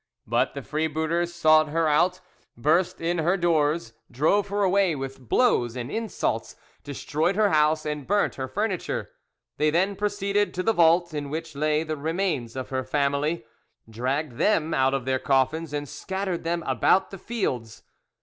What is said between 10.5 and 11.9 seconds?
to the vault in which lay